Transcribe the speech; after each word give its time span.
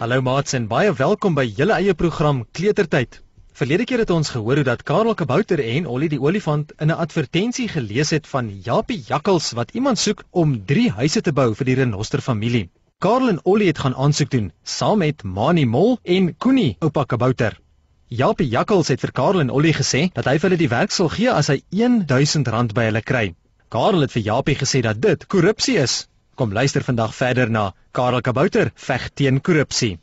Hallo 0.00 0.22
maats 0.24 0.54
en 0.56 0.64
baie 0.64 0.92
welkom 0.96 1.34
by 1.36 1.42
julle 1.44 1.74
eie 1.76 1.92
program 1.92 2.38
Kletertyd. 2.56 3.18
Verlede 3.52 3.84
keer 3.84 4.00
het 4.00 4.12
ons 4.14 4.30
gehoor 4.32 4.62
hoe 4.62 4.64
dat 4.64 4.82
Karel 4.88 5.12
Kabouter 5.12 5.60
en 5.60 5.88
Ollie 5.94 6.08
die 6.08 6.20
olifant 6.20 6.72
in 6.78 6.88
'n 6.88 6.96
advertensie 7.04 7.66
gelees 7.68 8.12
het 8.16 8.26
van 8.26 8.48
Japie 8.68 9.02
Jakkals 9.08 9.50
wat 9.58 9.74
iemand 9.76 9.98
soek 9.98 10.22
om 10.30 10.54
3 10.64 10.90
huise 11.00 11.20
te 11.20 11.32
bou 11.32 11.54
vir 11.54 11.66
die 11.66 11.74
renoster 11.82 12.20
familie. 12.20 12.70
Karel 12.98 13.28
en 13.28 13.40
Ollie 13.44 13.66
het 13.66 13.78
gaan 13.78 13.94
aansoek 13.94 14.30
doen 14.30 14.52
saam 14.64 14.98
met 14.98 15.22
Mani 15.22 15.66
Mol 15.66 15.98
en 16.02 16.36
Koenie, 16.36 16.76
oupa 16.80 17.04
Kabouter. 17.04 17.60
Japie 18.08 18.48
Jakkals 18.48 18.88
het 18.88 19.00
vir 19.00 19.12
Karel 19.12 19.40
en 19.40 19.50
Ollie 19.50 19.74
gesê 19.74 20.08
dat 20.14 20.24
hy 20.24 20.38
vir 20.38 20.48
hulle 20.48 20.64
die 20.64 20.74
werk 20.76 20.90
sal 20.90 21.08
gee 21.08 21.30
as 21.30 21.48
hy 21.48 21.60
R1000 21.76 22.72
by 22.72 22.88
hulle 22.88 23.02
kry. 23.02 23.34
Karel 23.68 24.00
het 24.00 24.12
vir 24.12 24.22
Japie 24.22 24.56
gesê 24.56 24.80
dat 24.80 25.02
dit 25.02 25.26
korrupsie 25.26 25.76
is 25.76 26.06
Kom 26.40 26.52
luister 26.52 26.80
vandag 26.80 27.12
verder 27.12 27.50
na 27.52 27.74
Karel 27.92 28.22
Kabouter 28.24 28.70
veg 28.74 29.10
teen 29.12 29.40
korrupsie. 29.44 29.98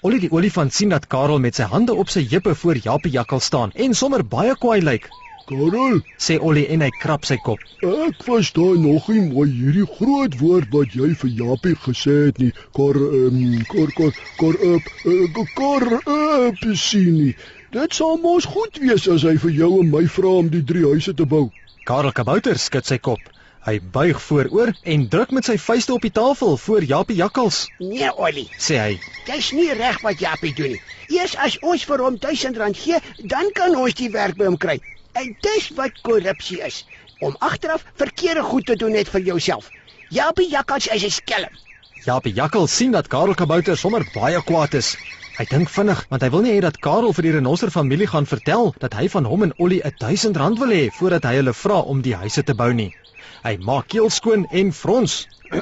Olie 0.00 0.20
die 0.20 0.28
olifant 0.28 0.76
sien 0.76 0.92
dat 0.92 1.06
Karel 1.08 1.40
met 1.40 1.56
sy 1.56 1.70
hande 1.72 1.94
op 1.96 2.12
sy 2.12 2.26
heupe 2.28 2.52
voor 2.54 2.76
Japie 2.84 3.14
Jakkal 3.14 3.40
staan 3.40 3.72
en 3.72 3.96
sommer 3.96 4.26
baie 4.28 4.52
kwaai 4.60 4.82
lyk. 4.84 5.08
Karel, 5.48 6.02
sê 6.20 6.36
Ollie 6.36 6.66
en 6.74 6.84
hy 6.84 6.90
krap 7.00 7.24
sy 7.24 7.38
kop. 7.46 7.64
Ek 7.80 8.20
verstaan 8.26 8.84
nog 8.84 9.08
nie 9.08 9.22
mooi 9.30 9.48
hierdie 9.48 9.86
groot 9.96 10.36
woord 10.42 10.68
wat 10.76 10.92
jy 10.94 11.08
vir 11.22 11.32
Japie 11.40 11.78
gesê 11.86 12.18
het 12.26 12.42
nie. 12.44 12.52
Kor 12.76 13.00
um, 13.00 13.40
kor 13.72 13.88
kor 13.96 14.20
kor 14.36 14.60
op 14.74 14.92
uh, 15.08 15.40
kor 15.56 15.88
op 16.04 16.62
sien 16.76 17.16
nie. 17.22 17.32
Dit 17.70 17.92
sal 17.94 18.16
mos 18.18 18.48
goed 18.50 18.78
wees 18.82 19.04
as 19.06 19.22
hy 19.22 19.36
vir 19.38 19.52
jou 19.54 19.68
en 19.78 19.90
my 19.92 20.00
vra 20.10 20.30
om 20.40 20.48
die 20.50 20.62
drie 20.66 20.80
huise 20.90 21.12
te 21.14 21.22
bou. 21.32 21.44
Karel 21.86 22.10
Kabouter 22.10 22.58
skud 22.58 22.88
sy 22.88 22.96
kop. 22.98 23.28
Hy 23.62 23.76
buig 23.94 24.18
vooroor 24.24 24.72
en 24.94 25.04
druk 25.12 25.30
met 25.36 25.46
sy 25.46 25.54
vuiste 25.62 25.94
op 25.94 26.02
die 26.02 26.10
tafel 26.16 26.56
voor 26.58 26.82
Japie 26.92 27.20
Jakkals. 27.20 27.60
Nee, 27.78 28.10
Ollie, 28.10 28.48
sê 28.58 28.80
hy. 28.80 28.96
Dis 29.28 29.52
nie 29.54 29.68
reg 29.78 30.00
wat 30.02 30.18
Japie 30.18 30.50
doen 30.58 30.74
nie. 30.74 30.80
Eers 31.14 31.36
as 31.38 31.60
ons 31.62 31.84
vir 31.86 32.02
hom 32.02 32.18
R1000 32.18 32.80
gee, 32.80 32.98
dan 33.36 33.54
kan 33.54 33.78
ons 33.78 33.94
die 34.02 34.10
werk 34.18 34.40
by 34.40 34.50
hom 34.50 34.58
kry. 34.58 34.80
En 35.14 35.30
dis 35.46 35.70
wat 35.78 36.02
korrupsie 36.02 36.58
is, 36.66 36.82
om 37.22 37.38
agteraf 37.38 37.86
verkeerde 38.02 38.42
goed 38.50 38.66
te 38.66 38.78
doen 38.82 38.98
net 38.98 39.14
vir 39.14 39.28
jouself. 39.30 39.70
Japie 40.10 40.50
Jakkals 40.50 40.90
is 40.90 41.06
'n 41.06 41.18
skelm. 41.22 41.54
Japie 42.02 42.34
Jakkals 42.34 42.74
sien 42.74 42.90
dat 42.90 43.06
Karel 43.06 43.38
Kabouter 43.38 43.76
sommer 43.78 44.02
baie 44.14 44.42
kwaad 44.42 44.74
is. 44.74 44.96
Hy 45.40 45.46
dink 45.48 45.70
vinnig 45.72 46.00
want 46.10 46.20
hy 46.20 46.28
wil 46.32 46.42
nie 46.44 46.50
hê 46.52 46.60
dat 46.60 46.76
Karel 46.84 47.14
vir 47.16 47.24
die 47.24 47.30
Renosser 47.32 47.70
familie 47.72 48.04
gaan 48.10 48.26
vertel 48.28 48.74
dat 48.82 48.92
hy 48.98 49.06
van 49.08 49.24
hom 49.24 49.46
en 49.46 49.54
Ollie 49.56 49.78
1000 50.02 50.36
rand 50.36 50.60
wil 50.60 50.74
hê 50.76 50.82
voordat 50.92 51.24
hy 51.24 51.38
hulle 51.38 51.54
vra 51.56 51.78
om 51.92 52.02
die 52.04 52.12
huise 52.12 52.44
te 52.44 52.52
bou 52.58 52.68
nie. 52.76 52.90
Hy 53.46 53.54
maak 53.70 53.88
keel 53.94 54.10
skoon 54.12 54.44
en 54.60 54.74
frons. 54.76 55.14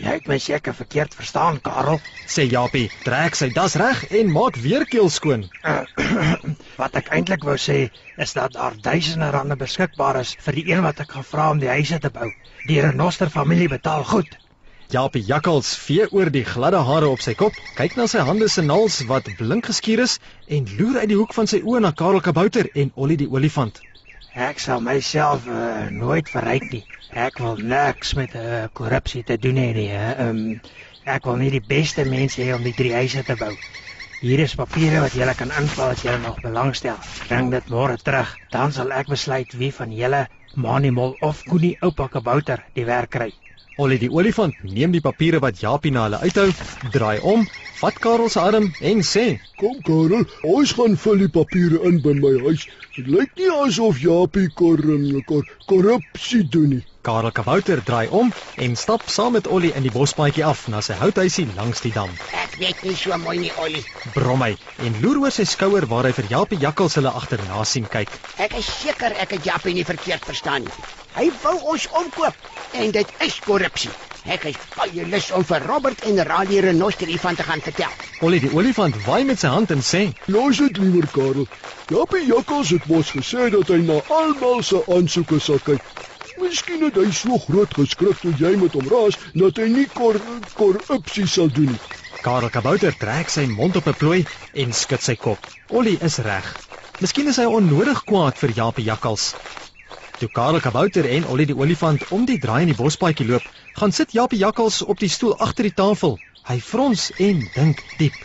Jy 0.00 0.08
het 0.08 0.32
my 0.32 0.40
seker 0.40 0.72
verkeerd 0.80 1.12
verstaan, 1.18 1.60
Karel, 1.60 2.00
sê 2.24 2.48
Japie. 2.48 2.88
Trek 3.04 3.36
sy 3.36 3.50
das 3.60 3.76
reg 3.82 4.00
en 4.16 4.32
maak 4.32 4.56
weer 4.64 4.88
keel 4.88 5.12
skoon. 5.12 5.44
wat 6.80 6.96
ek 6.96 7.12
eintlik 7.12 7.44
wou 7.44 7.60
sê 7.60 7.82
is 8.16 8.32
dat 8.38 8.56
daar 8.56 8.80
duisende 8.80 9.28
rande 9.36 9.60
beskikbaar 9.60 10.24
is 10.24 10.38
vir 10.40 10.56
die 10.56 10.70
een 10.72 10.86
wat 10.88 11.04
ek 11.04 11.18
gaan 11.18 11.32
vra 11.34 11.52
om 11.52 11.60
die 11.60 11.74
huise 11.76 12.00
te 12.00 12.08
bou. 12.16 12.32
Die 12.64 12.80
Renoster 12.80 13.28
familie 13.28 13.68
betaal 13.68 14.08
goed. 14.08 14.40
Japie 14.90 15.22
Jakkals 15.22 15.68
vee 15.78 16.06
oor 16.10 16.32
die 16.34 16.42
gladde 16.42 16.80
hare 16.82 17.06
op 17.14 17.20
sy 17.22 17.36
kop, 17.38 17.54
kyk 17.78 17.92
na 17.94 18.08
sy 18.10 18.24
hande 18.26 18.48
se 18.50 18.62
naels 18.66 18.96
wat 19.06 19.28
blink 19.38 19.68
geskuur 19.70 20.00
is 20.02 20.16
en 20.56 20.64
loer 20.78 20.96
uit 21.02 21.10
die 21.12 21.18
hoek 21.18 21.34
van 21.36 21.46
sy 21.50 21.60
oë 21.62 21.82
na 21.84 21.92
Karel 22.00 22.22
Kabouter 22.24 22.66
en 22.74 22.90
Ollie 22.98 23.18
die 23.20 23.28
olifant. 23.30 23.78
Ek 24.34 24.58
sal 24.58 24.82
myself 24.82 25.46
uh, 25.46 25.86
nooit 25.94 26.26
verryk 26.32 26.66
nie. 26.72 26.80
Ek 27.14 27.38
wil 27.38 27.62
niks 27.72 28.16
met 28.18 28.34
'n 28.34 28.42
uh, 28.42 28.56
eh, 28.62 28.70
korrupsie 28.80 29.22
te 29.28 29.36
doen 29.38 29.60
hê 29.62 29.68
nie. 29.76 29.90
Ehm 29.94 30.26
um, 30.26 30.60
ek 31.04 31.28
wil 31.30 31.38
net 31.38 31.54
die 31.54 31.66
beste 31.74 32.04
mense 32.04 32.42
hê 32.42 32.50
om 32.54 32.66
die 32.66 32.74
drie 32.80 32.94
huise 32.94 33.22
te 33.22 33.36
bou. 33.38 33.52
Hier 34.20 34.42
is 34.42 34.56
papiere 34.58 35.04
wat 35.04 35.14
julle 35.14 35.34
kan 35.34 35.54
invul 35.60 35.94
as 35.94 36.02
julle 36.02 36.18
nog 36.18 36.40
belangstel. 36.42 36.98
Bring 37.28 37.52
dit 37.54 37.70
môre 37.70 37.94
terug, 38.02 38.34
dan 38.50 38.72
sal 38.72 38.90
ek 38.90 39.06
besluit 39.14 39.54
wie 39.62 39.70
van 39.70 39.94
julle 39.94 40.26
Manimol 40.54 41.14
of 41.20 41.44
Koenie 41.46 41.76
oupa 41.80 42.08
Kabouter 42.08 42.66
die 42.74 42.84
werk 42.90 43.10
kry. 43.10 43.30
Ollie 43.80 43.96
die 44.00 44.10
olifant 44.12 44.56
neem 44.76 44.92
die 44.92 45.00
papiere 45.00 45.38
wat 45.40 45.60
Japie 45.64 45.90
na 45.94 46.02
hulle 46.04 46.18
uithou, 46.26 46.50
draai 46.96 47.16
om, 47.32 47.46
vat 47.80 48.00
Karel 48.04 48.28
se 48.34 48.40
arm 48.42 48.66
en 48.90 49.00
sê: 49.10 49.24
"Kom 49.62 49.78
Karel, 49.88 50.26
ons 50.54 50.74
gaan 50.76 50.98
vul 51.04 51.22
die 51.24 51.30
papiere 51.38 51.80
in 51.88 51.96
by 52.04 52.12
my 52.24 52.34
huis. 52.44 52.66
Dit 52.98 53.08
lyk 53.14 53.32
nie 53.40 53.48
asof 53.62 54.02
Japie 54.04 54.50
kor, 54.60 54.84
kor 55.24 55.48
korrupsie 55.72 56.42
doen 56.44 56.70
nie." 56.74 56.82
Karel 57.02 57.32
Kabouter 57.32 57.80
draai 57.84 58.08
om 58.12 58.32
en 58.56 58.76
stap 58.76 59.02
saam 59.08 59.32
met 59.32 59.46
Ollie 59.48 59.72
in 59.72 59.86
die 59.86 59.92
bospaadjie 59.92 60.44
af 60.44 60.66
na 60.68 60.82
sy 60.84 60.98
houthuisie 61.00 61.46
langs 61.56 61.80
die 61.80 61.92
dam. 61.94 62.10
Ek 62.36 62.58
weet 62.60 62.82
nie 62.84 62.96
so 63.02 63.16
mooi 63.22 63.38
nie, 63.40 63.52
Ollie. 63.64 63.80
Brom 64.12 64.44
hy 64.44 64.50
en 64.84 64.98
loer 65.00 65.22
oor 65.22 65.32
sy 65.32 65.46
skouer 65.48 65.86
waar 65.88 66.10
hy 66.10 66.12
vir 66.18 66.28
Japie 66.34 66.60
Jakkals 66.60 66.98
hulle 67.00 67.12
agterna 67.22 67.64
sien 67.64 67.88
kyk. 67.88 68.12
Ek 68.36 68.58
is 68.60 68.68
seker 68.82 69.16
ek 69.24 69.32
het 69.38 69.48
Japie 69.48 69.74
nie 69.78 69.86
verkeerd 69.88 70.28
verstaan 70.28 70.66
nie. 70.66 70.76
Hy 71.16 71.30
wou 71.42 71.56
ons 71.72 71.88
omkoop 72.02 72.36
en 72.82 72.92
dit 72.98 73.16
is 73.26 73.40
korrupsie. 73.48 73.92
Ek 74.28 74.44
is 74.50 74.60
baie 74.76 75.06
lus 75.08 75.30
om 75.32 75.46
vir 75.48 75.64
Robert 75.64 76.04
en 76.10 76.20
Radie 76.28 76.60
Renoster 76.60 77.08
hiervan 77.08 77.40
te 77.40 77.48
gaan 77.48 77.64
vertel. 77.64 77.96
Ollie 78.20 78.42
die 78.44 78.52
olifant 78.52 79.00
waai 79.06 79.24
met 79.24 79.40
sy 79.40 79.48
hand 79.48 79.72
en 79.72 79.80
sê: 79.80 80.10
"Los 80.28 80.60
dit 80.60 80.76
liewer, 80.76 81.08
Karel. 81.16 81.48
Japie 81.88 82.26
Jakkals 82.28 82.76
het 82.76 82.86
mos 82.92 83.16
gesê 83.16 83.48
dat 83.56 83.72
hy 83.72 83.80
na 83.88 84.02
almal 84.20 84.62
se 84.62 84.84
aansoeke 84.84 85.40
sal 85.40 85.64
kyk." 85.64 85.80
Miskien 86.50 86.80
het 86.82 86.96
hy 86.98 87.12
so 87.14 87.36
groot 87.38 87.74
geskrik 87.78 88.16
toe 88.18 88.30
jy 88.34 88.50
met 88.58 88.74
hom 88.74 88.88
raas 88.90 89.14
dat 89.38 89.58
hy 89.62 89.68
nie 89.70 89.84
kor 89.94 90.16
korrupsie 90.58 91.28
sal 91.30 91.46
doen 91.54 91.68
nie. 91.70 91.78
Karel 92.24 92.50
Kabouter 92.50 92.96
trek 93.02 93.30
sy 93.30 93.44
mond 93.52 93.78
op 93.78 93.86
'n 93.92 93.94
plooi 94.00 94.24
en 94.64 94.74
skud 94.74 95.06
sy 95.06 95.14
kop. 95.14 95.38
Ollie 95.70 95.94
is 96.08 96.18
reg. 96.26 96.48
Miskien 96.98 97.30
is 97.30 97.38
hy 97.38 97.46
onnodig 97.46 98.02
kwaad 98.10 98.34
vir 98.42 98.56
Japie 98.58 98.88
Jakkals. 98.90 99.30
Toe 100.18 100.28
Karel 100.40 100.60
Kabouter 100.60 101.06
en 101.06 101.30
Ollie 101.30 101.46
die 101.46 101.58
olifant 101.62 102.10
om 102.10 102.26
die 102.26 102.38
draai 102.38 102.62
in 102.66 102.74
die 102.74 102.80
bospaadjie 102.82 103.30
loop, 103.30 103.46
gaan 103.78 103.92
sit 103.92 104.18
Japie 104.18 104.42
Jakkals 104.42 104.82
op 104.82 104.98
die 104.98 105.08
stoel 105.08 105.38
agter 105.38 105.70
die 105.70 105.76
tafel. 105.84 106.18
Hy 106.50 106.58
frons 106.58 107.12
en 107.18 107.46
dink 107.54 107.84
diep. 107.98 108.18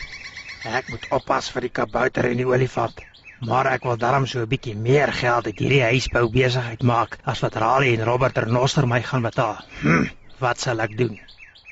Ek 0.65 0.89
moet 0.89 1.11
oppas 1.11 1.53
vir 1.53 1.69
die 1.69 1.75
kabouter 1.81 2.25
en 2.25 2.41
die 2.41 2.49
olifant. 2.49 3.05
Maar 3.40 3.68
ek 3.73 3.84
wil 3.84 3.97
darm 4.00 4.25
so 4.25 4.40
'n 4.40 4.47
bietjie 4.47 4.75
meer 4.75 5.12
geld 5.13 5.46
uit 5.46 5.59
hierdie 5.59 5.84
huisbou 5.84 6.29
besigheid 6.31 6.84
maak 6.84 7.18
as 7.25 7.40
wat 7.44 7.56
Raleigh 7.56 8.00
en 8.00 8.06
Robert 8.06 8.38
Renoster 8.38 8.88
my 8.88 9.01
gaan 9.01 9.22
betaal. 9.22 9.57
Hm, 9.81 10.06
wat 10.40 10.59
sal 10.59 10.79
ek 10.79 10.97
doen? 10.97 11.19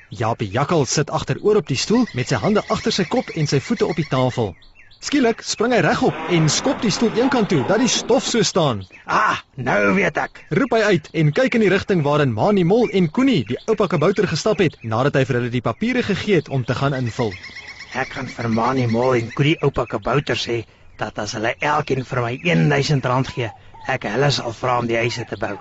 Japie 0.10 0.50
Jakkel 0.52 0.86
sit 0.86 1.10
agteroor 1.10 1.56
op 1.56 1.68
die 1.68 1.78
stoel 1.78 2.06
met 2.14 2.28
sy 2.28 2.36
hande 2.36 2.64
agter 2.68 2.92
sy 2.92 3.04
kop 3.04 3.30
en 3.30 3.48
sy 3.48 3.60
voete 3.60 3.88
op 3.88 3.96
die 3.96 4.08
tafel. 4.10 4.56
Skielik 5.00 5.42
spring 5.42 5.74
hy 5.74 5.80
regop 5.84 6.14
en 6.30 6.50
skop 6.50 6.82
die 6.82 6.92
stoel 6.92 7.16
eenkant 7.16 7.50
toe 7.50 7.64
dat 7.68 7.80
die 7.80 7.88
stof 7.88 8.24
so 8.28 8.44
staan. 8.44 8.86
Ah, 9.06 9.40
nou 9.56 9.96
weet 9.96 10.18
ek. 10.18 10.46
Roep 10.50 10.72
hy 10.72 10.82
uit 10.84 11.10
en 11.14 11.32
kyk 11.32 11.56
in 11.56 11.66
die 11.66 11.72
rigting 11.74 12.04
waarin 12.04 12.34
Mani 12.34 12.64
Mol 12.64 12.88
en 12.92 13.10
Koenie, 13.10 13.46
die 13.48 13.58
oupa 13.68 13.88
kabouter 13.88 14.28
gestap 14.28 14.60
het 14.60 14.78
nadat 14.84 15.16
hy 15.16 15.26
vir 15.26 15.40
hulle 15.40 15.50
die 15.50 15.62
papiere 15.62 16.04
gegee 16.04 16.36
het 16.36 16.50
om 16.50 16.64
te 16.64 16.76
gaan 16.76 16.94
invul. 16.94 17.34
Ek 17.96 18.16
gaan 18.16 18.28
vir 18.28 18.50
Mani 18.50 18.88
Mol 18.88 19.16
en 19.16 19.32
Koenie 19.34 19.58
oupa 19.62 19.86
kabouter 19.86 20.40
sê 20.40 20.64
dat 21.04 21.20
as 21.26 21.34
hulle 21.38 21.56
elkeen 21.60 22.06
vir 22.10 22.22
my 22.24 22.34
1000 22.48 23.08
rand 23.12 23.32
gee, 23.36 23.50
ek 23.96 24.08
hulle 24.08 24.30
sal 24.32 24.54
vra 24.60 24.78
om 24.82 24.88
die 24.88 25.00
huise 25.02 25.26
te 25.30 25.40
bou. 25.40 25.56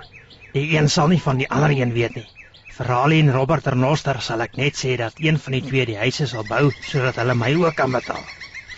Die 0.55 0.69
een 0.77 0.89
sal 0.95 1.11
nie 1.11 1.21
van 1.25 1.41
die 1.41 1.49
ander 1.51 1.73
een 1.75 1.95
weet 1.97 2.15
nie. 2.21 2.29
Vir 2.77 2.91
Ali 2.97 3.19
en 3.21 3.33
Robert 3.35 3.67
Ernoster 3.71 4.21
sal 4.27 4.45
ek 4.45 4.55
net 4.61 4.79
sê 4.81 4.95
dat 5.01 5.19
een 5.21 5.41
van 5.45 5.57
die 5.57 5.63
twee 5.67 5.87
die 5.89 5.99
huise 5.99 6.29
sal 6.31 6.47
bou 6.49 6.71
sodat 6.91 7.19
hulle 7.21 7.35
my 7.41 7.51
ook 7.65 7.77
kan 7.81 7.93
betaal. 7.97 8.23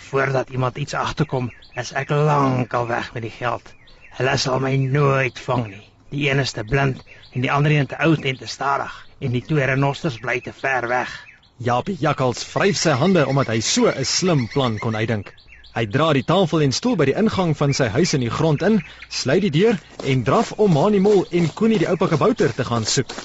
Voordat 0.09 0.51
iemand 0.55 0.79
iets 0.79 0.95
agterkom, 0.95 1.51
is 1.83 1.93
ek 1.93 2.15
lank 2.15 2.75
al 2.75 2.89
weg 2.89 3.13
met 3.15 3.27
die 3.27 3.35
geld. 3.35 3.75
Hulle 4.19 4.37
sal 4.39 4.63
my 4.63 4.75
nooit 4.79 5.39
vang 5.47 5.67
nie. 5.69 5.85
Die 6.15 6.29
een 6.31 6.43
is 6.43 6.55
te 6.57 6.65
blind 6.65 7.03
en 7.33 7.45
die 7.45 7.53
ander 7.53 7.75
een 7.75 7.91
te 7.91 7.99
oud 7.99 8.25
en 8.25 8.37
te 8.41 8.51
stadig 8.51 8.99
en 9.21 9.35
die 9.35 9.45
twee 9.45 9.67
renosters 9.67 10.19
bly 10.23 10.41
te 10.41 10.53
ver 10.55 10.89
weg. 10.89 11.15
Japie 11.59 11.97
Jakkals 12.01 12.45
vryf 12.51 12.79
sy 12.79 12.95
hande 12.99 13.27
omdat 13.31 13.51
hy 13.53 13.61
so 13.61 13.91
'n 13.91 14.05
slim 14.05 14.47
plan 14.49 14.79
kon 14.79 14.97
uitdink. 14.97 15.35
Hy 15.75 15.89
dra 15.91 16.13
die 16.15 16.23
tafel 16.23 16.61
en 16.63 16.71
stoel 16.71 16.95
by 17.01 17.07
die 17.09 17.17
ingang 17.19 17.51
van 17.59 17.73
sy 17.75 17.89
huis 17.91 18.13
in 18.15 18.23
die 18.23 18.31
grond 18.31 18.61
in, 18.63 18.77
sluit 19.11 19.43
die 19.43 19.51
deur 19.57 19.81
en 20.13 20.21
draf 20.29 20.53
om 20.63 20.71
Manimol 20.71 21.25
en 21.35 21.49
Koenie 21.59 21.81
die 21.83 21.89
oupa 21.91 22.07
kabouter 22.13 22.55
te 22.55 22.67
gaan 22.69 22.87
soek. 22.87 23.17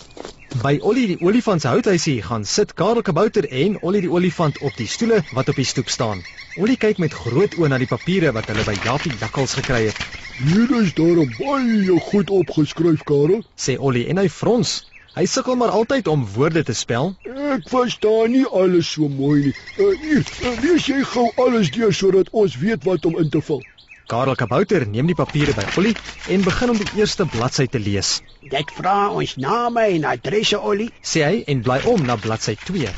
By 0.63 0.79
Ollie 0.81 1.05
die 1.11 1.19
olifant 1.21 1.61
se 1.61 1.69
houthuisie 1.69 2.15
gaan 2.25 2.47
sit 2.49 2.73
Karel 2.73 3.05
kabouter 3.05 3.45
en 3.53 3.77
Ollie 3.85 4.01
die 4.01 4.09
olifant 4.09 4.57
op 4.65 4.81
die 4.81 4.89
stoele 4.89 5.21
wat 5.29 5.53
op 5.53 5.61
die 5.61 5.67
stoep 5.71 5.93
staan. 5.93 6.25
Ollie 6.57 6.79
kyk 6.81 6.97
met 6.97 7.13
groot 7.13 7.53
oë 7.53 7.69
na 7.69 7.77
die 7.77 7.91
papiere 7.93 8.33
wat 8.33 8.49
hulle 8.49 8.65
by 8.65 8.79
Japie 8.81 9.13
Jakkals 9.21 9.53
gekry 9.61 9.83
het. 9.91 10.01
Hier 10.41 10.73
is 10.81 10.95
daar 10.97 11.21
baie 11.37 12.01
goed 12.09 12.33
opgeskryf, 12.33 13.05
Karel, 13.05 13.45
sê 13.53 13.77
Ollie 13.77 14.07
en 14.09 14.17
hy 14.17 14.25
frons. 14.41 14.79
Hy 15.17 15.25
sukkel 15.25 15.57
maar 15.57 15.73
altyd 15.73 16.07
om 16.07 16.27
woorde 16.35 16.61
te 16.63 16.73
spel. 16.77 17.15
Ek 17.25 17.65
verstaan 17.71 18.31
nie 18.35 18.45
alles 18.45 18.91
so 18.93 19.09
mooi 19.09 19.47
nie. 19.47 19.53
Uh, 19.77 19.89
hier, 20.03 20.21
uh, 20.21 20.53
lees 20.61 20.85
jy 20.85 21.01
gou 21.13 21.25
alles 21.41 21.71
deur 21.73 21.93
sodat 21.93 22.29
ons 22.31 22.57
weet 22.61 22.85
wat 22.85 23.05
om 23.09 23.17
in 23.17 23.29
te 23.33 23.41
vul. 23.41 23.63
Karel 24.09 24.37
Kabouter 24.37 24.85
neem 24.89 25.09
die 25.09 25.17
papiere 25.17 25.53
by 25.57 25.65
Ollie 25.77 25.95
en 26.33 26.45
begin 26.45 26.73
om 26.73 26.77
die 26.77 26.89
eerste 27.01 27.25
bladsy 27.29 27.67
te 27.69 27.81
lees. 27.81 28.19
Dit 28.53 28.73
vra 28.77 29.09
ons 29.13 29.35
name 29.37 29.85
en 29.97 30.07
adresse 30.09 30.57
Ollie 30.57 30.89
Sê 31.05 31.25
hy 31.25 31.43
en 31.53 31.61
bly 31.65 31.81
om 31.89 32.05
na 32.05 32.17
bladsy 32.17 32.55
2. 32.65 32.89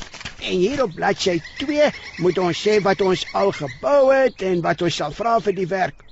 en 0.42 0.58
hier 0.58 0.84
op 0.84 0.94
bladsy 0.96 1.40
2 1.60 1.90
moet 2.24 2.38
ons 2.42 2.62
sê 2.68 2.80
wat 2.82 3.02
ons 3.06 3.26
al 3.38 3.52
gebou 3.56 4.12
het 4.12 4.42
en 4.42 4.64
wat 4.66 4.82
ons 4.82 4.96
sal 5.04 5.14
vra 5.14 5.40
vir 5.40 5.58
die 5.58 5.68
werk. 5.70 6.08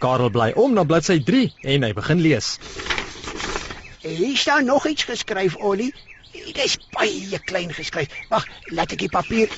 Karel 0.00 0.32
bly 0.32 0.52
om 0.56 0.72
na 0.74 0.84
bladsy 0.88 1.20
3 1.24 1.44
en 1.74 1.84
hy 1.86 1.92
begin 1.96 2.24
lees. 2.24 2.56
Hier 4.00 4.36
staan 4.36 4.64
nog 4.64 4.86
iets 4.86 5.04
geskryf 5.04 5.56
Ollie. 5.56 5.94
Dit 6.32 6.56
is 6.64 6.78
baie 6.90 7.38
klein 7.44 7.72
geskryf. 7.74 8.08
Wag, 8.28 8.46
laat 8.64 8.92
ek 8.94 9.02
die 9.04 9.12
papier 9.12 9.50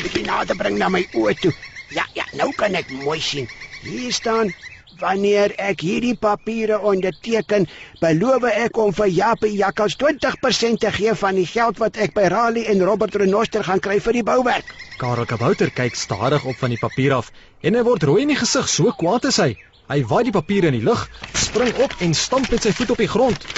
bietjie 0.00 0.24
nader 0.26 0.58
bring 0.58 0.78
na 0.80 0.88
my 0.90 1.04
oë 1.14 1.34
toe. 1.38 1.52
Ja, 1.94 2.06
ja, 2.16 2.24
nou 2.34 2.50
kan 2.58 2.74
ek 2.74 2.90
mooi 3.04 3.20
sien. 3.22 3.46
Hier 3.84 4.12
staan 4.12 4.50
Wanneer 4.98 5.50
ek 5.58 5.80
hierdie 5.82 6.14
papiere 6.14 6.76
onderteken, 6.78 7.66
beloof 7.98 8.44
ek 8.46 8.78
om 8.78 8.92
vir 8.94 9.10
Japie 9.10 9.50
Jakkals 9.58 9.96
20% 9.98 10.78
te 10.84 10.92
gee 10.94 11.14
van 11.18 11.34
die 11.34 11.46
geld 11.50 11.80
wat 11.82 11.98
ek 11.98 12.14
by 12.14 12.28
Raleigh 12.30 12.70
en 12.70 12.84
Robert 12.86 13.18
Renoster 13.18 13.66
gaan 13.66 13.82
kry 13.82 13.98
vir 14.04 14.20
die 14.20 14.22
bouwerk. 14.22 14.70
Karel 15.02 15.26
Kabouter 15.26 15.74
kyk 15.74 15.98
stadig 15.98 16.46
op 16.46 16.62
van 16.62 16.70
die 16.70 16.78
papier 16.78 17.16
af 17.18 17.32
en 17.62 17.74
hy 17.74 17.82
word 17.82 18.06
rooi 18.06 18.22
in 18.22 18.30
die 18.36 18.38
gesig, 18.38 18.70
so 18.70 18.94
kwaad 18.94 19.26
is 19.32 19.42
hy. 19.42 19.50
Hy 19.90 20.00
waai 20.08 20.22
die 20.30 20.32
papiere 20.32 20.70
in 20.70 20.78
die 20.78 20.86
lug, 20.86 21.02
spring 21.36 21.74
op 21.82 21.98
en 22.00 22.14
stamp 22.14 22.54
met 22.54 22.62
sy 22.62 22.72
voet 22.72 22.94
op 22.94 23.02
die 23.02 23.10
grond. 23.10 23.50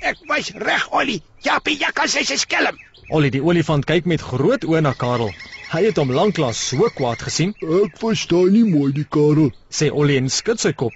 Ek 0.00 0.16
was 0.28 0.50
reg, 0.56 0.86
Ollie. 0.92 1.22
Japie 1.44 1.76
Jakkals 1.76 2.14
is 2.16 2.30
'n 2.32 2.38
skelm. 2.38 2.76
Ollie 3.08 3.30
die 3.30 3.42
olifant 3.42 3.84
kyk 3.84 4.06
met 4.06 4.20
groot 4.22 4.64
oë 4.64 4.80
na 4.82 4.92
Karel. 4.92 5.32
Hy 5.72 5.82
het 5.84 5.96
hom 6.00 6.12
lanklaas 6.12 6.60
so 6.68 6.88
kwaad 6.96 7.22
gesien, 7.26 7.54
Ek 7.60 7.98
verstaan 7.98 8.52
nie 8.52 8.64
mooi 8.64 8.92
die 8.92 9.04
Karel. 9.04 9.52
sê 9.70 9.90
Ollie 9.92 10.16
en 10.16 10.28
skud 10.28 10.60
sy 10.60 10.72
kop. 10.72 10.92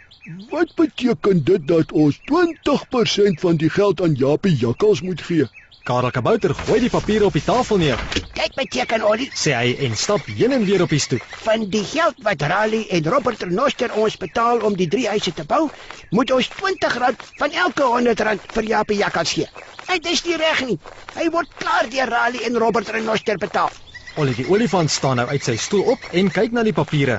Wat 0.51 0.75
beteken 0.75 1.45
dit 1.45 1.67
dat 1.67 1.93
ons 1.93 2.19
20% 2.31 3.41
van 3.41 3.57
die 3.57 3.69
geld 3.71 4.01
aan 4.01 4.15
Japie 4.15 4.57
Jakkals 4.57 5.03
moet 5.03 5.21
gee? 5.21 5.49
Karel 5.85 6.11
Kabouter 6.17 6.55
gooi 6.65 6.79
die 6.81 6.89
papiere 6.89 7.27
op 7.29 7.35
die 7.37 7.43
tafel 7.45 7.77
neer, 7.77 8.01
Dit 8.35 8.55
beteken 8.57 9.03
Ollie, 9.05 9.27
sê 9.37 9.53
hy 9.53 9.75
en 9.85 9.97
stap 10.01 10.25
heen 10.39 10.55
en 10.57 10.65
weer 10.65 10.83
op 10.83 10.95
die 10.95 11.01
stoep. 11.03 11.21
van 11.45 11.67
die 11.75 11.85
geld 11.85 12.17
wat 12.25 12.43
Raleigh 12.43 12.89
en 12.97 13.11
Robert 13.13 13.43
Renoster 13.43 13.93
ons 13.93 14.17
betaal 14.17 14.65
om 14.65 14.77
die 14.81 14.89
drie 14.89 15.05
huise 15.09 15.35
te 15.37 15.45
bou, 15.45 15.69
moet 16.11 16.33
ons 16.33 16.49
R20 16.49 17.21
van 17.43 17.53
elke 17.67 17.85
R100 17.85 18.49
vir 18.57 18.71
Japie 18.73 18.97
Jakkals 18.97 19.37
gee. 19.37 19.49
Dit 19.93 20.07
is 20.09 20.25
nie 20.25 20.41
reg 20.41 20.65
nie. 20.65 20.79
Hy 21.19 21.29
word 21.31 21.53
klaar 21.61 21.91
deur 21.93 22.09
Raleigh 22.17 22.49
en 22.49 22.57
Robert 22.65 22.89
Renoster 22.89 23.37
betaal. 23.39 23.84
Ollie 24.17 24.35
die 24.39 24.45
olifant 24.47 24.91
staan 24.95 25.19
nou 25.19 25.25
uit 25.29 25.43
sy 25.43 25.57
stoel 25.59 25.89
op 25.95 26.05
en 26.15 26.29
kyk 26.31 26.53
na 26.55 26.63
die 26.63 26.73
papiere, 26.77 27.17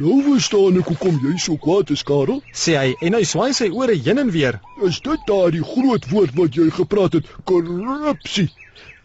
Nou 0.00 0.16
verstaan 0.26 0.80
ek 0.80 0.88
hoekom 0.90 1.20
jy 1.22 1.36
so 1.38 1.54
kwaad 1.62 1.92
is, 1.94 2.02
Karel. 2.02 2.40
sê 2.52 2.74
hy 2.76 2.94
en 3.06 3.14
hy 3.14 3.22
swaai 3.24 3.52
sy 3.54 3.68
ore 3.70 3.94
heen 3.94 4.18
en 4.18 4.32
weer. 4.34 4.58
Is 4.88 4.98
dit 5.04 5.20
daardie 5.28 5.62
groot 5.62 6.08
woord 6.10 6.34
wat 6.34 6.56
jy 6.58 6.66
gepraat 6.74 7.14
het, 7.20 7.30
korrupsie? 7.46 8.48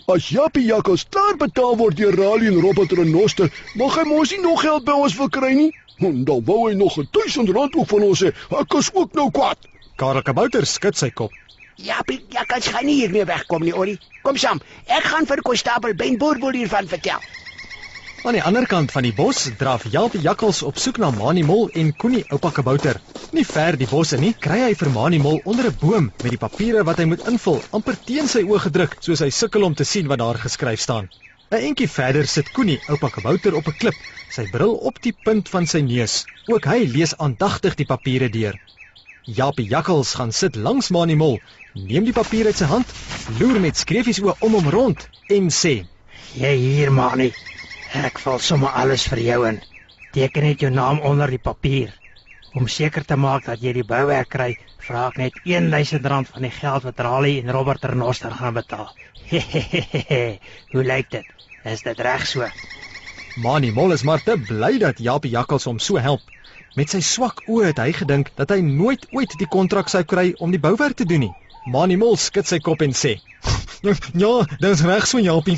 As 0.09 0.29
Japie 0.33 0.65
Jakkals 0.65 1.05
klaar 1.13 1.37
betaal 1.37 1.77
word 1.77 1.97
deur 1.97 2.17
Raleigh 2.17 2.49
en 2.49 2.61
Robert 2.65 2.91
Renoster, 2.97 3.51
mag 3.77 3.95
hy 3.99 4.07
mos 4.09 4.31
nie 4.33 4.41
nog 4.41 4.63
geld 4.65 4.85
by 4.89 4.97
ons 5.05 5.17
wil 5.19 5.29
kry 5.29 5.53
nie. 5.53 5.69
En 6.01 6.23
dan 6.25 6.41
wou 6.47 6.63
hy 6.69 6.73
nog 6.73 6.97
1000 6.97 7.53
rand 7.53 7.75
ook 7.77 7.87
van 7.93 8.07
ons 8.09 8.23
hê. 8.25 8.33
Ek 8.57 8.73
is 8.79 8.89
ook 8.93 9.13
nou 9.13 9.29
kwaad. 9.31 9.69
Karel 10.01 10.25
Kabouter 10.25 10.65
skud 10.65 10.97
sy 10.97 11.11
kop. 11.13 11.31
Japie 11.79 12.19
Jakkals 12.27 12.67
gaan 12.67 12.85
nie 12.85 12.97
hiermee 12.99 13.25
wegkom 13.25 13.63
nie, 13.63 13.73
Ollie. 13.73 13.99
Kom 14.23 14.37
saam. 14.37 14.59
Ek 14.85 15.05
gaan 15.07 15.27
vir 15.29 15.41
konstabel 15.47 15.93
Ben 15.95 16.17
Boerboel 16.19 16.57
hiervan 16.59 16.89
vertel. 16.91 17.21
Aan 18.27 18.35
die 18.35 18.43
ander 18.43 18.65
kant 18.67 18.91
van 18.91 19.05
die 19.07 19.13
bos 19.15 19.45
draf 19.61 19.85
Jalpie 19.93 20.19
Jakkals 20.25 20.59
op 20.67 20.75
soek 20.77 20.99
na 20.99 21.07
Mani 21.15 21.45
Mol 21.47 21.69
en 21.79 21.93
Koenie 21.95 22.25
Oupa 22.35 22.51
Kabouter. 22.51 22.99
Nie 23.31 23.45
ver 23.47 23.77
die 23.79 23.87
bosse 23.87 24.19
nie, 24.19 24.33
kry 24.43 24.59
hy 24.65 24.73
vir 24.75 24.91
Mani 24.91 25.21
Mol 25.23 25.39
onder 25.45 25.69
'n 25.69 25.77
boom 25.79 26.11
met 26.23 26.35
die 26.35 26.41
papiere 26.41 26.83
wat 26.83 26.99
hy 26.99 27.05
moet 27.05 27.23
invul, 27.31 27.61
amper 27.71 27.95
teen 28.05 28.27
sy 28.27 28.43
oë 28.43 28.59
gedruk, 28.67 28.97
soos 28.99 29.23
hy 29.23 29.29
sukkel 29.29 29.63
om 29.63 29.75
te 29.75 29.85
sien 29.85 30.07
wat 30.11 30.19
daar 30.19 30.35
geskryf 30.35 30.81
staan. 30.81 31.07
'n 31.51 31.63
Entjie 31.69 31.87
verder 31.87 32.27
sit 32.27 32.51
Koenie 32.51 32.79
Oupa 32.89 33.09
Kabouter 33.09 33.55
op 33.55 33.67
'n 33.67 33.77
klip, 33.79 33.95
sy 34.29 34.49
bril 34.51 34.75
op 34.75 35.01
die 35.01 35.15
punt 35.23 35.47
van 35.49 35.65
sy 35.65 35.79
neus. 35.79 36.25
Ook 36.47 36.65
hy 36.65 36.83
lees 36.91 37.15
aandagtig 37.17 37.75
die 37.75 37.85
papiere 37.85 38.29
deur. 38.29 38.59
Japie 39.35 39.67
Jakkals 39.67 40.15
gaan 40.17 40.31
sit 40.31 40.55
langs 40.55 40.89
Mani 40.89 41.15
Mol, 41.15 41.35
neem 41.73 42.05
die 42.07 42.13
papier 42.13 42.47
uit 42.49 42.57
sy 42.57 42.65
hand, 42.65 42.93
loer 43.37 43.59
met 43.61 43.77
skreefies 43.77 44.17
oë 44.23 44.33
om 44.45 44.55
hom 44.57 44.69
rond 44.73 45.03
en 45.35 45.51
sê: 45.53 45.73
Jy 46.33 46.53
hier, 46.57 46.89
manie. 46.89 47.29
Ek 47.93 48.17
val 48.23 48.39
sommer 48.41 48.73
alles 48.81 49.05
vir 49.11 49.21
jou 49.21 49.39
in. 49.49 49.59
Teken 50.15 50.47
net 50.49 50.65
jou 50.65 50.71
naam 50.73 51.01
onder 51.05 51.29
die 51.29 51.41
papier. 51.41 51.93
Om 52.57 52.65
seker 52.67 53.05
te 53.05 53.17
maak 53.17 53.45
dat 53.45 53.61
jy 53.61 53.75
die 53.77 53.85
bouwerk 53.85 54.31
kry, 54.33 54.49
vra 54.81 55.05
ek 55.11 55.21
net 55.21 55.37
R1000 55.45 56.33
van 56.33 56.47
die 56.47 56.53
geld 56.55 56.89
wat 56.89 57.05
Raleigh 57.05 57.43
en 57.43 57.53
Robert 57.53 57.85
Renoster 57.85 58.33
gaan 58.33 58.57
betaal. 58.57 58.89
Hoe 60.73 60.87
lyk 60.93 61.13
dit? 61.13 61.37
Is 61.69 61.85
dit 61.85 62.01
reg 62.01 62.25
so? 62.25 62.49
Mani 63.45 63.69
Mol 63.77 63.93
is 63.93 64.03
maar 64.03 64.25
te 64.25 64.39
bly 64.41 64.79
dat 64.81 64.97
Japie 64.97 65.37
Jakkals 65.37 65.69
hom 65.69 65.77
so 65.77 66.01
help. 66.01 66.25
Met 66.79 66.93
sy 66.95 67.01
swak 67.03 67.41
oë 67.51 67.73
het 67.73 67.79
hy 67.83 67.89
gedink 67.91 68.29
dat 68.39 68.53
hy 68.53 68.61
nooit 68.63 69.03
ooit 69.11 69.33
die 69.35 69.47
kontrak 69.51 69.89
sou 69.91 69.99
kry 70.07 70.29
om 70.39 70.53
die 70.53 70.61
bouwerk 70.63 70.95
te 70.95 71.03
doen 71.09 71.25
nie. 71.25 71.31
Mani 71.67 71.97
Mol 71.99 72.15
skud 72.15 72.47
sy 72.47 72.61
kop 72.63 72.85
en 72.85 72.93
sê: 72.95 73.17
"Ja, 74.23 74.29
dis 74.63 74.83
reg 74.87 75.07
so 75.09 75.19
Japie. 75.19 75.57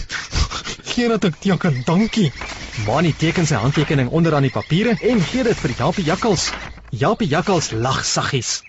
Gee 0.92 1.10
dat 1.12 1.28
ek 1.30 1.38
jou 1.46 1.58
kan 1.62 1.78
dankie." 1.86 2.32
Mani 2.88 3.12
teken 3.14 3.46
sy 3.46 3.60
handtekening 3.62 4.10
onder 4.10 4.34
aan 4.34 4.48
die 4.50 4.56
papiere 4.56 4.96
en 5.12 5.22
gee 5.22 5.44
dit 5.44 5.62
vir 5.66 5.76
Japie 5.84 6.06
Jakkals. 6.08 6.48
Japie 6.90 7.30
Jakkals 7.30 7.70
lag 7.72 8.02
saggies. 8.06 8.64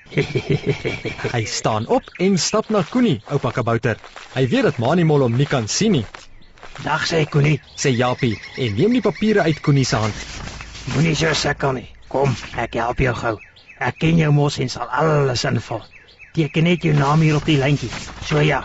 Hy 1.32 1.44
staan 1.44 1.88
op 1.88 2.12
en 2.18 2.36
stap 2.38 2.68
na 2.68 2.82
Koenie, 2.82 3.22
oupa 3.32 3.50
kabouter. 3.50 3.96
Hy 4.36 4.44
weet 4.52 4.68
dat 4.68 4.78
Mani 4.78 5.08
Mol 5.08 5.24
hom 5.24 5.40
nie 5.40 5.48
kan 5.48 5.68
sien 5.68 5.92
nie, 5.92 6.04
Dag 6.84 7.08
sê 7.08 7.24
Koenie, 7.24 7.60
sê 7.76 7.96
Japie 7.96 8.36
en 8.58 8.76
neem 8.76 8.92
die 8.92 9.04
papiere 9.08 9.40
uit 9.48 9.60
Koenie 9.64 9.88
se 9.88 9.96
hand. 9.96 10.14
moenie 10.92 11.14
so 11.16 11.32
sukkel 11.32 11.72
nie. 11.72 11.88
Kom, 12.12 12.32
ek 12.60 12.76
help 12.76 12.98
jou 13.00 13.12
gou. 13.16 13.32
Ek 13.80 13.96
ken 14.04 14.18
jou 14.20 14.28
mos 14.36 14.58
en 14.60 14.68
sal 14.72 14.90
alles 15.02 15.44
invul. 15.48 15.80
Teken 16.36 16.66
net 16.68 16.84
jou 16.84 16.92
naam 16.96 17.22
hier 17.24 17.38
op 17.38 17.46
die 17.48 17.56
lyntjie. 17.60 17.88
So 18.28 18.42
ja. 18.44 18.58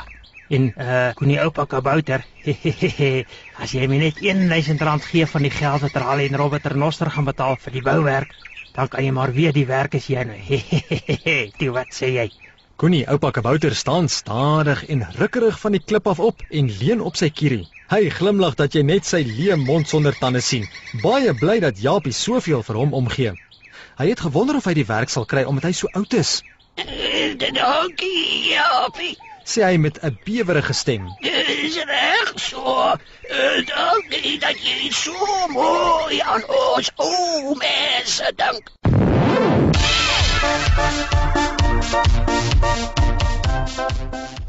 En 0.52 0.68
uh 0.72 1.14
Koenie 1.16 1.40
oupa 1.44 1.66
kabouter. 1.72 2.26
As 3.64 3.74
jy 3.76 3.88
my 3.92 4.02
net 4.04 4.20
R1000 4.24 5.08
gee 5.12 5.28
van 5.32 5.48
die 5.48 5.54
geld 5.56 5.86
wat 5.88 6.00
Raleigh 6.04 6.32
en 6.32 6.40
Robert 6.44 6.68
Renoster 6.74 7.12
gaan 7.12 7.28
betaal 7.28 7.56
vir 7.64 7.78
die 7.78 7.86
bouwerk, 7.88 8.36
dan 8.76 8.92
kan 8.92 9.08
jy 9.08 9.16
maar 9.16 9.34
weet 9.36 9.56
die 9.56 9.68
werk 9.68 9.96
is 10.00 10.08
joune. 10.12 10.38
Toe 11.60 11.72
wat 11.80 11.96
sê 11.96 12.12
jy? 12.20 12.28
Koenie, 12.78 13.08
oupa 13.10 13.32
kabouter 13.32 13.76
staan 13.76 14.10
stadig 14.10 14.86
en 14.86 15.08
rukkerig 15.18 15.60
van 15.60 15.72
die 15.74 15.82
klip 15.86 16.08
af 16.08 16.20
op 16.20 16.42
en 16.50 16.68
leun 16.80 17.02
op 17.02 17.16
sy 17.18 17.30
kierie. 17.34 17.64
Hy 17.90 18.10
glimlag 18.14 18.54
dat 18.60 18.76
jy 18.78 18.84
net 18.86 19.08
sy 19.08 19.24
leë 19.26 19.56
mond 19.64 19.90
sonder 19.90 20.14
tande 20.20 20.42
sien. 20.46 20.68
Baie 21.02 21.34
bly 21.40 21.56
dat 21.64 21.80
Japie 21.82 22.14
soveel 22.14 22.62
vir 22.68 22.78
hom 22.82 22.94
omgee. 23.00 23.34
Hy 23.98 24.08
het 24.12 24.22
gewonder 24.28 24.60
of 24.60 24.68
hy 24.70 24.76
die 24.78 24.86
werk 24.92 25.10
sal 25.10 25.26
kry 25.26 25.42
omdat 25.50 25.72
hy 25.72 25.74
so 25.80 25.90
oud 25.98 26.14
is, 26.14 26.36
Dankie, 26.78 28.52
Japie. 28.54 29.16
sê 29.48 29.64
hy 29.66 29.78
met 29.82 29.98
'n 30.04 30.14
bewerige 30.26 30.74
stem. 30.74 31.10
Dis 31.22 31.78
reg 31.90 32.34
so. 32.36 32.94
Eh, 33.30 33.66
Dankie 33.74 34.38
dat 34.40 34.58
jy 34.62 34.92
so 34.92 35.48
mooi 35.50 36.22
aan 36.22 36.44
ons 36.46 36.92
ou 36.98 37.56
mense 37.58 38.32
dink. 38.36 38.72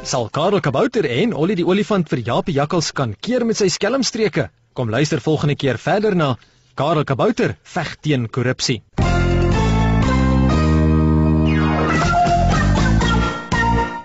Sal 0.08 0.30
Karel 0.32 0.62
Kabouter 0.64 1.04
en 1.04 1.34
Ollie 1.36 1.54
die 1.58 1.66
olifant 1.68 2.08
vir 2.08 2.22
Japie 2.24 2.54
Jakkals 2.56 2.94
kan 2.96 3.10
keer 3.12 3.42
met 3.44 3.58
sy 3.58 3.66
skelmstreke? 3.68 4.46
Kom 4.72 4.88
luister 4.88 5.20
volgende 5.20 5.52
keer 5.60 5.76
verder 5.76 6.14
na 6.16 6.28
Karel 6.80 7.04
Kabouter 7.04 7.52
veg 7.74 7.90
teen 8.00 8.24
korrupsie. 8.32 8.78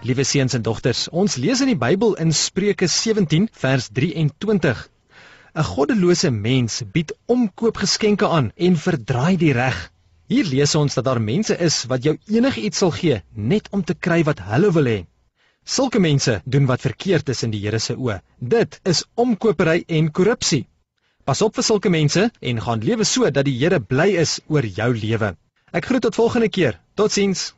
Liewe 0.03 0.25
seuns 0.27 0.57
en 0.59 0.65
dogters, 0.65 1.05
ons 1.07 1.37
lees 1.39 1.63
in 1.63 1.71
die 1.71 1.79
Bybel 1.85 2.17
in 2.19 2.35
Spreuke 2.35 2.91
17 2.91 3.47
vers 3.63 3.87
23. 4.01 4.83
'n 5.55 5.67
Goddelose 5.69 6.33
mens 6.35 6.81
bied 6.91 7.15
omkoopgeskenke 7.31 8.27
aan 8.27 8.51
en 8.57 8.75
verdraai 8.75 9.37
die 9.37 9.55
reg. 9.55 9.79
Hier 10.27 10.43
lees 10.51 10.75
ons 10.75 10.99
dat 10.99 11.07
daar 11.07 11.23
mense 11.23 11.55
is 11.55 11.85
wat 11.87 12.03
jou 12.03 12.17
enigiets 12.27 12.83
sal 12.83 12.91
gee 12.91 13.23
net 13.31 13.71
om 13.71 13.87
te 13.87 13.95
kry 13.95 14.23
wat 14.27 14.43
hulle 14.51 14.75
wil 14.75 14.95
hê. 14.95 14.99
Sulke 15.63 15.99
mense 15.99 16.41
doen 16.45 16.65
wat 16.65 16.81
verkeerd 16.81 17.29
is 17.29 17.43
in 17.43 17.51
die 17.51 17.61
Here 17.63 17.79
se 17.79 17.95
oë. 17.95 18.19
Dit 18.39 18.79
is 18.83 19.05
omkopery 19.15 19.83
en 19.87 20.11
korrupsie. 20.11 20.65
Pas 21.23 21.41
op 21.41 21.55
vir 21.55 21.63
sulke 21.63 21.89
mense 21.89 22.29
en 22.41 22.61
gaan 22.61 22.83
lewe 22.83 23.05
so 23.07 23.29
dat 23.31 23.47
die 23.47 23.55
Here 23.61 23.79
bly 23.79 24.09
is 24.19 24.41
oor 24.47 24.65
jou 24.65 24.91
lewe. 24.93 25.33
Ek 25.71 25.85
groet 25.87 26.03
tot 26.03 26.19
volgende 26.19 26.49
keer. 26.49 26.79
Totsiens. 26.99 27.53